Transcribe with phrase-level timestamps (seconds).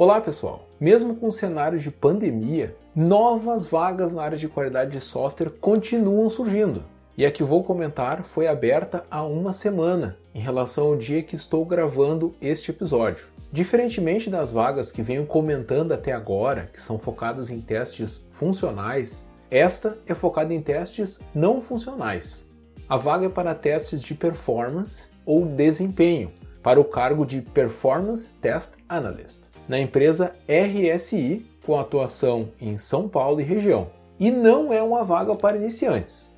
[0.00, 0.62] Olá pessoal!
[0.78, 6.30] Mesmo com o cenário de pandemia, novas vagas na área de qualidade de software continuam
[6.30, 6.84] surgindo.
[7.16, 11.34] E a que vou comentar foi aberta há uma semana, em relação ao dia que
[11.34, 13.26] estou gravando este episódio.
[13.52, 19.98] Diferentemente das vagas que venho comentando até agora, que são focadas em testes funcionais, esta
[20.06, 22.46] é focada em testes não funcionais.
[22.88, 26.30] A vaga é para testes de performance ou desempenho,
[26.62, 33.40] para o cargo de Performance Test Analyst na empresa RSI, com atuação em São Paulo
[33.40, 33.90] e região.
[34.18, 36.34] E não é uma vaga para iniciantes,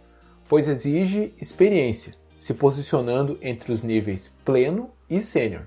[0.48, 5.62] pois exige experiência, se posicionando entre os níveis pleno e sênior.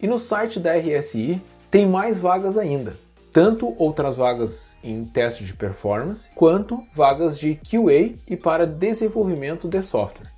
[0.00, 2.96] E no site da RSI tem mais vagas ainda,
[3.32, 9.82] tanto outras vagas em teste de performance, quanto vagas de QA e para desenvolvimento de
[9.82, 10.32] software.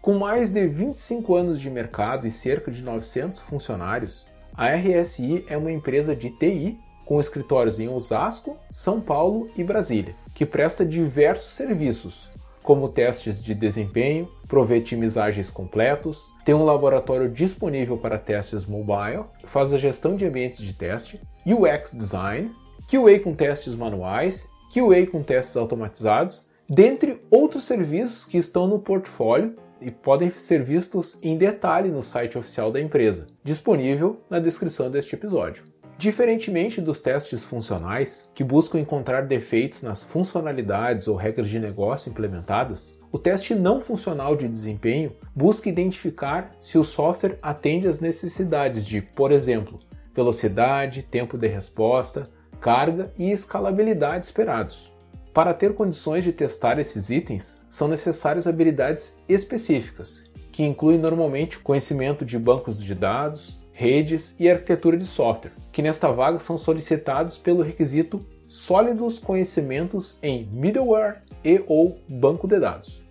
[0.00, 5.56] Com mais de 25 anos de mercado e cerca de 900 funcionários, a RSI é
[5.56, 11.52] uma empresa de TI com escritórios em Osasco, São Paulo e Brasília, que presta diversos
[11.52, 12.30] serviços,
[12.62, 19.78] como testes de desempenho, provetimizagens completos, tem um laboratório disponível para testes mobile, faz a
[19.78, 22.50] gestão de ambientes de teste, UX design,
[22.88, 29.56] QA com testes manuais, QA com testes automatizados, dentre outros serviços que estão no portfólio
[29.80, 35.14] e podem ser vistos em detalhe no site oficial da empresa, disponível na descrição deste
[35.14, 35.64] episódio.
[35.96, 43.00] Diferentemente dos testes funcionais, que buscam encontrar defeitos nas funcionalidades ou regras de negócio implementadas,
[43.12, 49.00] o teste não funcional de desempenho busca identificar se o software atende às necessidades de,
[49.00, 49.78] por exemplo,
[50.12, 52.28] velocidade, tempo de resposta,
[52.60, 54.93] carga e escalabilidade esperados.
[55.34, 62.24] Para ter condições de testar esses itens, são necessárias habilidades específicas, que incluem normalmente conhecimento
[62.24, 67.64] de bancos de dados, redes e arquitetura de software, que nesta vaga são solicitados pelo
[67.64, 73.02] requisito sólidos conhecimentos em middleware e ou banco de dados.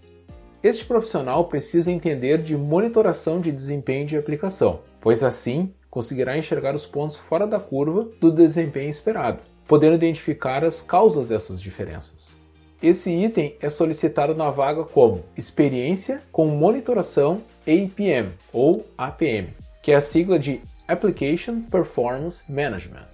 [0.64, 6.86] Este profissional precisa entender de monitoração de desempenho de aplicação, pois assim conseguirá enxergar os
[6.86, 12.38] pontos fora da curva do desempenho esperado podendo identificar as causas dessas diferenças.
[12.82, 19.48] Esse item é solicitado na vaga como experiência com monitoração APM ou APM,
[19.82, 23.08] que é a sigla de Application Performance Management,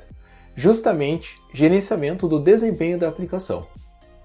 [0.56, 3.68] justamente gerenciamento do desempenho da aplicação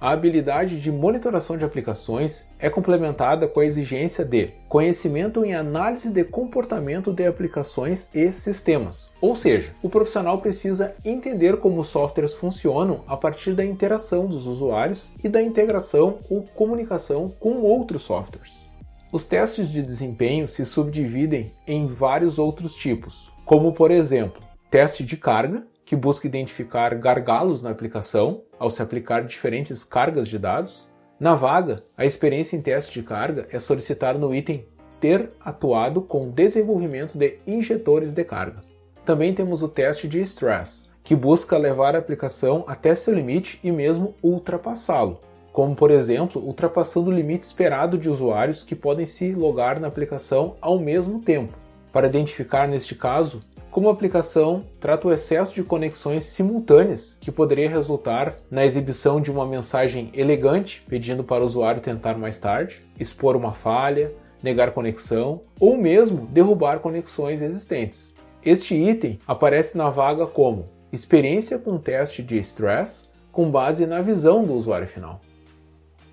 [0.04, 6.10] a habilidade de monitoração de aplicações é complementada com a exigência de conhecimento em análise
[6.10, 9.10] de comportamento de aplicações e sistemas.
[9.18, 14.46] Ou seja, o profissional precisa entender como os softwares funcionam a partir da interação dos
[14.46, 18.68] usuários e da integração ou comunicação com outros softwares.
[19.10, 25.16] Os testes de desempenho se subdividem em vários outros tipos, como por exemplo, teste de
[25.16, 30.88] carga, que busca identificar gargalos na aplicação ao se aplicar diferentes cargas de dados.
[31.20, 34.66] Na vaga, a experiência em teste de carga é solicitada no item
[35.00, 38.62] ter atuado com desenvolvimento de injetores de carga.
[39.04, 43.70] Também temos o teste de stress, que busca levar a aplicação até seu limite e
[43.70, 45.20] mesmo ultrapassá-lo,
[45.52, 50.56] como por exemplo, ultrapassando o limite esperado de usuários que podem se logar na aplicação
[50.60, 51.52] ao mesmo tempo.
[51.92, 53.42] Para identificar neste caso
[53.74, 59.32] como a aplicação trata o excesso de conexões simultâneas que poderia resultar na exibição de
[59.32, 65.40] uma mensagem elegante pedindo para o usuário tentar mais tarde, expor uma falha, negar conexão
[65.58, 68.14] ou mesmo derrubar conexões existentes.
[68.44, 74.44] Este item aparece na vaga como experiência com teste de stress com base na visão
[74.44, 75.20] do usuário final.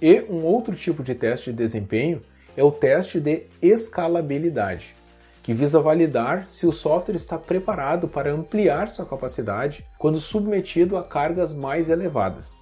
[0.02, 2.24] E um outro tipo de teste de desempenho
[2.58, 4.96] é o teste de escalabilidade
[5.44, 11.04] que visa validar se o software está preparado para ampliar sua capacidade quando submetido a
[11.04, 12.62] cargas mais elevadas.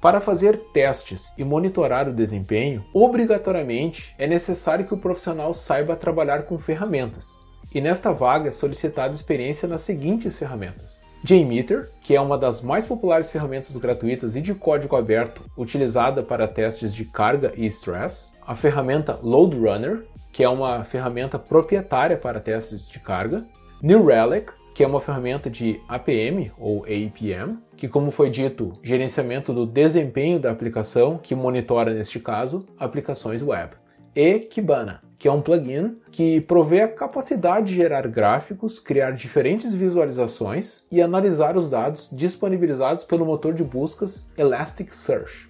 [0.00, 6.44] Para fazer testes e monitorar o desempenho, obrigatoriamente é necessário que o profissional saiba trabalhar
[6.44, 7.26] com ferramentas.
[7.74, 12.86] E nesta vaga é solicitada experiência nas seguintes ferramentas: JMeter, que é uma das mais
[12.86, 18.54] populares ferramentas gratuitas e de código aberto utilizada para testes de carga e stress, a
[18.54, 23.44] ferramenta LoadRunner, que é uma ferramenta proprietária para testes de carga,
[23.82, 29.52] New Relic, que é uma ferramenta de APM ou APM, que como foi dito, gerenciamento
[29.52, 33.72] do desempenho da aplicação, que monitora neste caso aplicações web,
[34.14, 39.74] e Kibana, que é um plugin que provê a capacidade de gerar gráficos, criar diferentes
[39.74, 45.48] visualizações e analisar os dados disponibilizados pelo motor de buscas Elasticsearch.